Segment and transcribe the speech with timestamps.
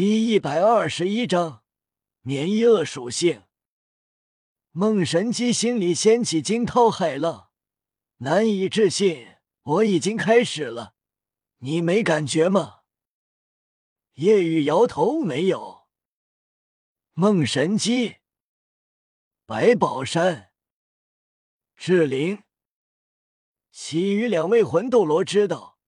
[0.00, 1.64] 第一百二十一章
[2.20, 3.42] 免疫恶属性。
[4.70, 7.50] 梦神机心里掀起惊涛骇浪，
[8.18, 10.94] 难以置信：我已经开始了，
[11.56, 12.82] 你没感觉吗？
[14.12, 15.88] 夜雨摇头，没有。
[17.14, 18.18] 梦神机、
[19.46, 20.52] 白宝山、
[21.74, 22.44] 志灵，
[23.72, 25.80] 其余两位魂斗罗知道，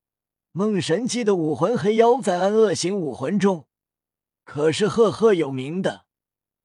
[0.51, 3.69] 梦神机的武魂黑妖在安恶行武魂中。
[4.53, 6.07] 可是赫赫有名的，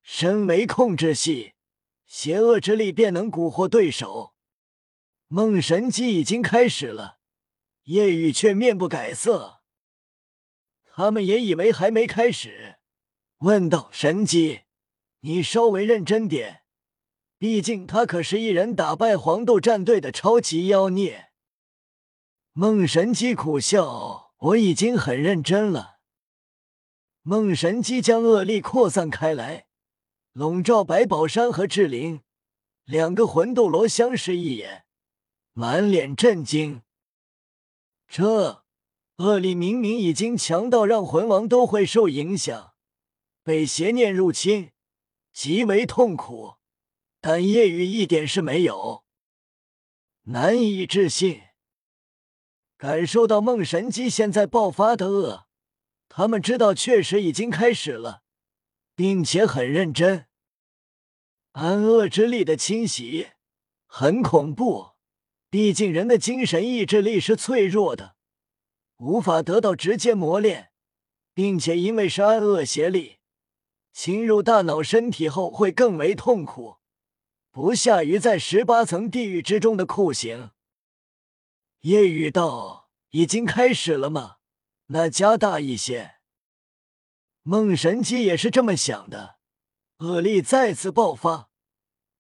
[0.02, 1.54] 身为控制系，
[2.08, 4.34] 邪恶之力便能蛊惑对手。
[5.28, 7.20] 梦神机已经开始了，
[7.84, 9.62] 夜雨却面不改色。
[10.84, 12.78] 他们也以为还没开始，
[13.42, 14.62] 问道：“神机，
[15.20, 16.64] 你稍微认真点，
[17.38, 21.28] 毕竟他可是一人打败黄豆战队的超级妖孽。”
[22.54, 25.94] 梦神机苦笑：“我已经很认真了。”
[27.28, 29.66] 梦神机将恶力扩散开来，
[30.34, 32.22] 笼罩白宝山和志灵
[32.84, 34.86] 两个魂斗罗，相视一眼，
[35.52, 36.84] 满脸震惊。
[38.08, 38.64] 这
[39.16, 42.76] 恶力明明已经强到让魂王都会受影响，
[43.42, 44.70] 被邪念入侵，
[45.34, 46.58] 极为痛苦，
[47.20, 49.04] 但夜雨一点事没有，
[50.26, 51.42] 难以置信，
[52.78, 55.48] 感受到梦神机现在爆发的恶。
[56.08, 58.24] 他们知道，确实已经开始了，
[58.96, 60.28] 并且很认真。
[61.52, 63.30] 安恶之力的侵袭
[63.86, 64.92] 很恐怖，
[65.50, 68.16] 毕竟人的精神意志力是脆弱的，
[68.98, 70.72] 无法得到直接磨练，
[71.34, 73.18] 并且因为是安恶邪力
[73.94, 76.78] 侵入大脑身体后会更为痛苦，
[77.52, 80.52] 不下于在十八层地狱之中的酷刑。
[81.82, 84.38] 夜雨道：“已经开始了吗？”
[84.88, 86.16] 那加大一些，
[87.42, 89.38] 梦神机也是这么想的。
[89.98, 91.50] 恶力再次爆发，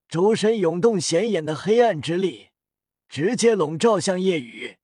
[0.07, 2.49] 周身涌动显眼的黑暗之力，
[3.07, 4.77] 直接笼罩向夜雨。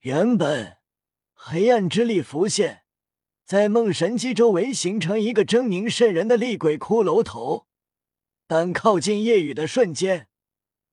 [0.00, 0.78] 原本
[1.32, 2.84] 黑暗之力浮现，
[3.44, 7.66] 在梦神机周围形成一个狰狞渗人的厉鬼骷髅头，
[8.46, 10.28] 但靠近夜雨的瞬间，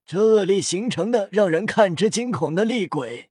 [0.06, 3.30] 这恶力形成的让人看之惊恐的厉鬼。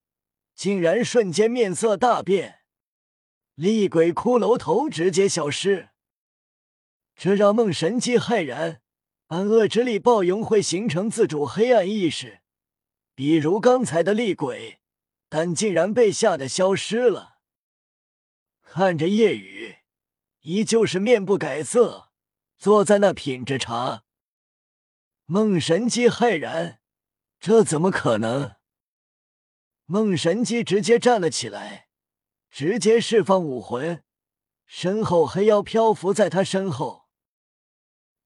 [0.58, 2.62] 竟然瞬间面色大变，
[3.54, 5.91] 厉鬼骷髅头直接消失，
[7.14, 8.82] 这让梦神机骇然。
[9.28, 12.41] 暗恶之力暴涌会形成自主黑暗意识，
[13.14, 14.80] 比如刚才的厉鬼，
[15.28, 17.36] 但竟然被吓得消失了。
[18.62, 19.76] 看着夜雨，
[20.40, 22.10] 依旧是面不改色，
[22.56, 24.02] 坐在那品着茶。
[25.26, 26.80] 梦神机骇然，
[27.38, 28.57] 这怎么可能？
[29.91, 31.88] 梦神机直接站了起来，
[32.50, 34.04] 直接释放武魂，
[34.66, 37.09] 身后黑妖漂浮在他身后。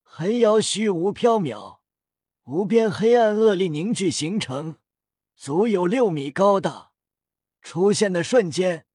[0.02, 1.78] 黑妖虚无缥缈，
[2.46, 4.78] 无边黑暗恶力凝聚形成，
[5.36, 6.90] 足有六米高大。
[7.60, 8.86] 出现的瞬间，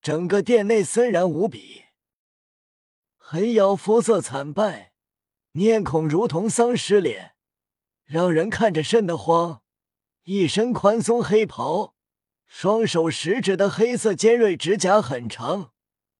[0.00, 1.82] 整个殿内森然无比。
[3.18, 4.94] 黑妖肤色惨败，
[5.52, 7.34] 面孔如同丧尸脸，
[8.06, 9.60] 让人看着瘆得慌。
[10.22, 11.95] 一身宽松黑袍。
[12.46, 15.72] 双手食指的黑色尖锐指甲很长，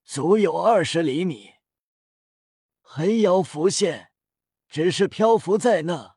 [0.04, 1.54] 足有二十厘米。
[2.82, 4.10] 黑妖浮现，
[4.68, 6.16] 只是漂浮在那，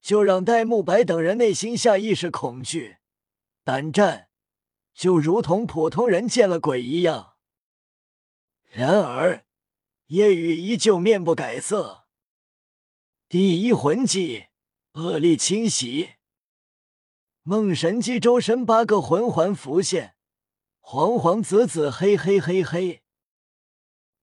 [0.00, 2.98] 就让戴沐白等人内心下意识恐惧、
[3.64, 4.28] 胆战，
[4.94, 7.34] 就如同普通人见了鬼一样。
[8.70, 9.44] 然而，
[10.06, 12.06] 夜雨依旧面不改色。
[13.28, 14.46] 第一魂技，
[14.92, 16.14] 恶力侵袭。
[17.50, 20.14] 梦神机周身八个魂环浮现，
[20.78, 23.02] 黄黄紫紫黑黑黑黑。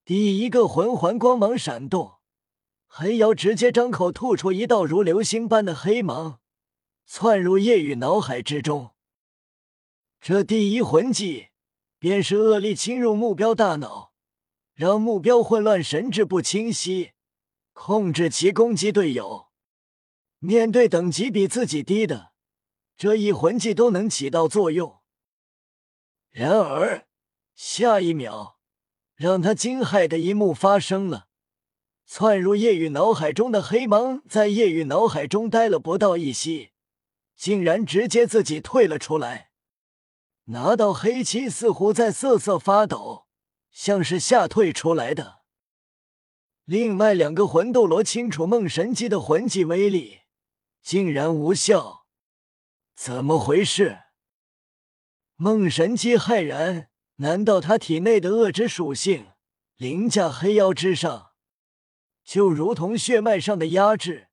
[0.05, 2.19] 第一个魂环光芒闪动，
[2.87, 6.39] 黑瑶直接张口吐出一道如流星般的黑芒，
[7.05, 8.91] 窜入夜雨脑海之中。
[10.21, 11.47] 这第一魂技
[11.99, 14.13] 便是恶力侵入目标大脑，
[14.73, 17.11] 让目标混乱神志不清晰，
[17.73, 19.47] 控制其攻击队友。
[20.39, 22.36] 面对等级比自己低的。
[22.97, 25.01] 这一魂技都能起到作用，
[26.31, 27.07] 然而
[27.53, 28.57] 下一秒，
[29.13, 31.27] 让他惊骇的一幕发生了：
[32.07, 36.71] 窜入夜雨脑海中的黑芒，在夜雨脑海中待了不到一息，
[37.35, 39.51] 竟然直接自己退了出来。
[40.45, 43.27] 拿到黑漆似乎在瑟瑟发抖，
[43.69, 45.41] 像是吓退出来的。
[46.65, 50.21] 另外两个魂斗罗清楚梦神机的魂技威力，
[50.81, 51.96] 竟然无效。
[52.97, 53.99] 怎么回事？
[55.35, 59.27] 梦神机骇然，难道他体内的恶之属性
[59.75, 61.33] 凌驾黑妖之上，
[62.23, 64.29] 就如同血脉上的压制。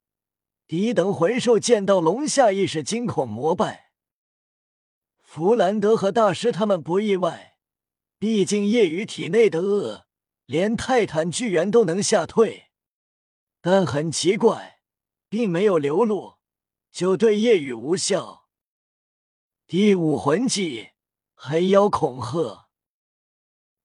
[0.66, 3.92] 低等魂兽见到龙下亦是惊恐膜拜。
[5.20, 7.58] 弗兰德和大师他们不意外，
[8.18, 10.06] 毕竟夜雨体内的恶，
[10.46, 12.70] 连泰坦巨猿都能吓退。
[13.60, 14.80] 但很奇怪，
[15.28, 16.38] 并没有流露，
[16.90, 18.43] 就对夜雨无效。
[19.66, 20.90] 第五魂技，
[21.34, 22.68] 黑妖恐吓。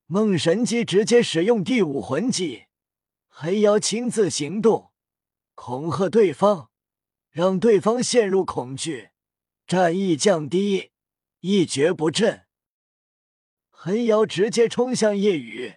[0.07, 2.65] 梦神机直接使用第五魂技，
[3.29, 4.91] 黑妖亲自行动，
[5.55, 6.69] 恐吓对方，
[7.29, 9.11] 让对方陷入恐惧，
[9.65, 10.91] 战意降低，
[11.39, 12.45] 一蹶不振。
[13.69, 15.75] 黑妖直接冲向夜雨，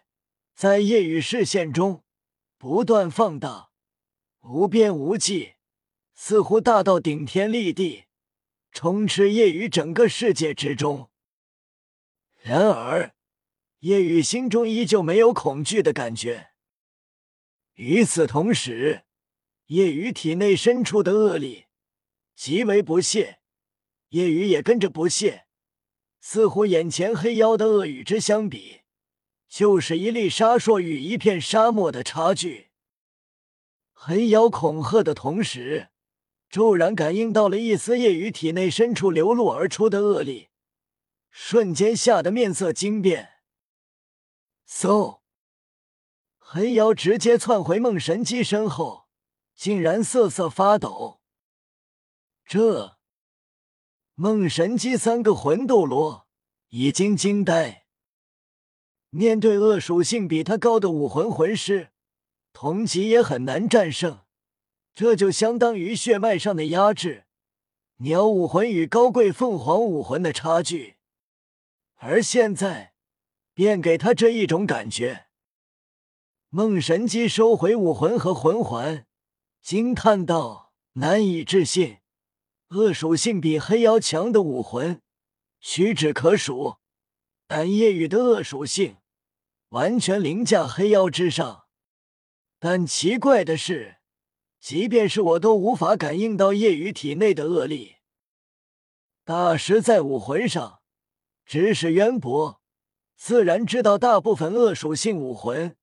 [0.57, 2.03] 在夜雨视线中
[2.59, 3.71] 不断放大，
[4.41, 5.55] 无边无际，
[6.13, 8.07] 似乎大到顶天立地，
[8.73, 11.11] 充斥夜雨整个世界之中。
[12.43, 13.15] 然而。
[13.83, 16.51] 夜雨心中依旧没有恐惧的感觉。
[17.75, 19.03] 与此同时，
[19.67, 21.67] 夜雨体内深处的恶力
[22.37, 23.41] 极为不屑，
[24.11, 25.47] 夜雨也跟着不屑，
[26.21, 28.83] 似乎眼前黑妖的恶与之相比，
[29.49, 32.71] 就是一粒沙烁与一片沙漠的差距。
[33.93, 35.89] 黑妖恐吓的同时，
[36.53, 40.51] 骤然感应到了一丝夜雨体内深处流露而出的恶力，
[41.31, 43.37] 瞬间吓得面色惊变。
[44.69, 45.21] 嗖！
[46.37, 49.07] 黑妖直接窜回梦神机身后，
[49.57, 51.23] 竟然瑟瑟发抖。
[52.45, 52.99] 这
[54.15, 56.29] 梦神机三个魂斗罗
[56.69, 57.87] 已经惊呆。
[59.09, 61.93] 面对恶属性比他高的武魂魂师，
[62.53, 64.21] 同级也很难战胜。
[64.95, 67.25] 这就相当于血脉上的压制，
[67.99, 70.97] 鸟武魂与高贵凤凰武魂的差距。
[71.97, 72.93] 而现在。
[73.55, 75.27] 便给他这一种感觉。
[76.49, 79.07] 梦神机收回武魂和魂环，
[79.61, 81.99] 惊叹道：“难以置信，
[82.69, 85.03] 恶属性比黑妖强的武魂
[85.61, 86.77] 屈指可数，
[87.47, 88.97] 但夜雨的恶属性
[89.69, 91.67] 完全凌驾黑妖之上。
[92.59, 93.97] 但奇怪的是，
[94.63, 97.97] 即便是我都无法感应到夜雨体内的恶力。
[99.25, 100.81] 大师在武魂上
[101.45, 102.61] 知识渊博。”
[103.15, 105.77] 自然知道大部分恶属性武魂，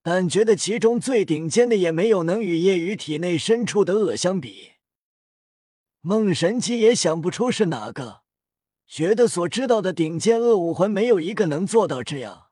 [0.00, 4.74] 但觉得其中最顶尖的也没有能与夜雨体内深处的恶相比。
[6.00, 8.22] 梦神机也想不出是哪个，
[8.86, 12.50] 觉得所知道的顶尖恶武魂没有一个能做到这样。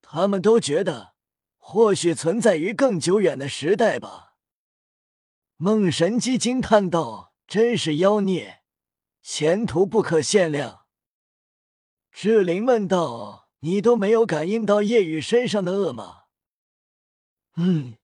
[0.00, 1.12] 他们都觉得，
[1.58, 4.33] 或许存在于更久远的时代吧。
[5.56, 8.62] 梦神机惊叹道：“真是妖孽，
[9.22, 10.86] 前途不可限量。”
[12.10, 16.22] 志灵问道：“你都没有感应到夜雨身上的恶吗
[17.56, 17.98] ？”“嗯，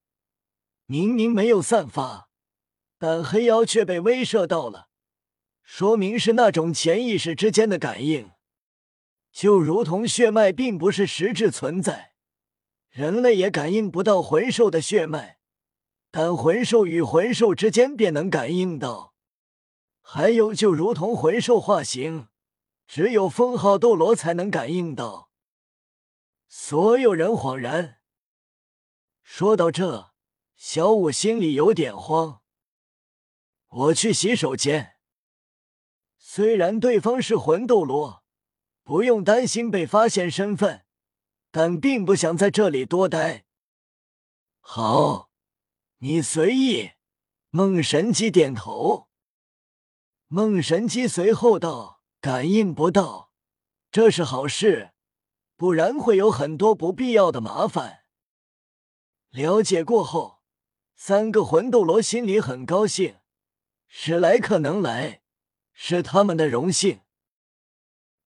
[0.87, 2.31] 明明没有散发，
[2.99, 4.89] 但黑妖却被威慑到了，
[5.65, 8.31] 说明是那种潜意识之间的感应，
[9.33, 12.15] 就如同血脉并不是实质存在，
[12.91, 15.40] 人类也感应不到魂兽的血脉，
[16.11, 19.15] 但魂兽与魂兽之间便能感应到。
[20.01, 22.29] 还有，就如同魂兽化形。”
[22.93, 25.31] 只有封号斗罗才能感应到。
[26.49, 28.01] 所有人恍然。
[29.23, 30.11] 说到这，
[30.57, 32.43] 小五心里有点慌。
[33.69, 34.97] 我去洗手间。
[36.19, 38.25] 虽然对方是魂斗罗，
[38.83, 40.85] 不用担心被发现身份，
[41.53, 43.45] 但并不想在这里多待。
[44.59, 45.30] 好，
[46.01, 46.91] 你随意。
[47.51, 49.09] 梦神机点头。
[50.29, 52.01] 梦神机随后道。
[52.23, 53.33] 感应不到，
[53.91, 54.93] 这是好事，
[55.57, 58.01] 不然会有很多不必要的麻烦。
[59.31, 60.43] 了解过后，
[60.95, 63.21] 三个魂斗罗心里很高兴，
[63.89, 65.23] 史莱克能来
[65.73, 67.01] 是他们的荣幸。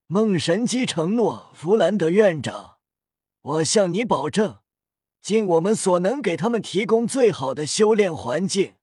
[0.07, 2.79] 梦神机承诺弗兰德院长，
[3.39, 4.59] 我向你保证，
[5.25, 8.75] 尽我们所能给他们提供最好的修炼环境。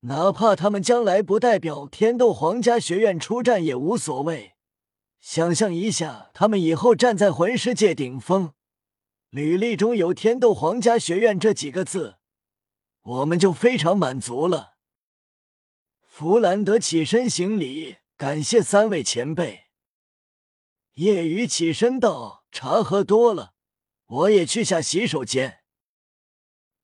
[0.00, 4.56] 哪怕他们将来不代表天斗皇家学院出战也无所谓。
[5.20, 8.52] 想象一下，他们以后站在魂师界顶峰，
[9.30, 12.16] 履历中有“天斗皇家学院”这几个字，
[13.00, 14.74] 我们就非常满足了。
[16.02, 19.68] 弗兰德起身行礼，感谢三位前辈。
[20.96, 23.54] 夜雨起身道：“茶喝多了，
[24.08, 25.60] 我也去下洗手间。”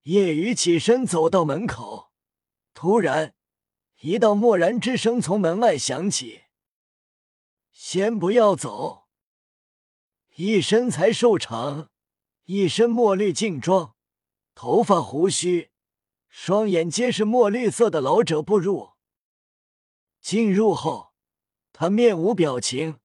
[0.04, 2.12] 叶雨起身走到门口。
[2.72, 3.34] 突然，
[4.00, 6.42] 一道默然之声从门外响起
[7.70, 9.04] ：“先不要走。”
[10.36, 11.90] 一身材瘦长、
[12.46, 13.94] 一身墨绿劲装，
[14.54, 15.70] 头发胡须，
[16.28, 18.94] 双眼皆是墨绿色的老者步入。
[20.20, 21.14] 进入后，
[21.72, 22.98] 他面无表情，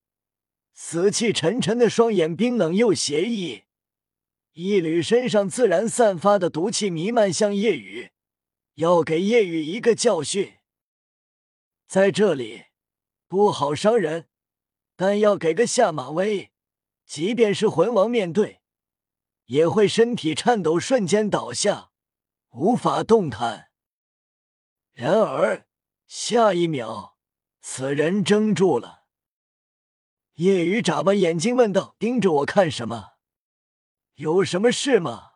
[0.73, 3.65] 死气沉沉的双眼冰冷又邪异，
[4.61, 8.11] 一缕身上自然散发的毒气弥漫向夜雨，
[8.73, 10.57] 要给夜雨一个教训。
[11.87, 12.65] 在这里
[13.29, 14.27] 不好伤人，
[14.97, 16.51] 但要给个下马威，
[17.05, 18.59] 即便是魂王面对，
[19.45, 21.91] 也会身体颤抖，瞬间倒下，
[22.49, 23.69] 无法动弹。
[24.91, 25.65] 然而。
[26.05, 27.15] 下一秒，
[27.61, 29.03] 此人怔住了。
[30.33, 33.18] 夜雨眨巴眼睛问道：“盯着我看什么？
[34.19, 35.27] 有什么事吗？”